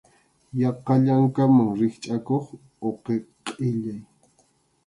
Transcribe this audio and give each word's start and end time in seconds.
Yaqa 0.61 0.93
llankaman 1.03 1.69
rikchʼakuq 1.79 2.45
uqi 2.87 3.13
qʼillay. 3.45 4.01